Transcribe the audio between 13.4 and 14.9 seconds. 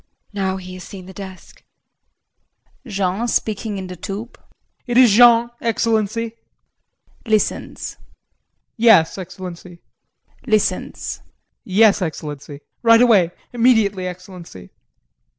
immediately, Excellency.